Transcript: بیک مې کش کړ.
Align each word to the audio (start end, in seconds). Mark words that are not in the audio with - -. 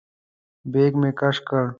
بیک 0.71 0.93
مې 1.01 1.09
کش 1.19 1.37
کړ. 1.47 1.65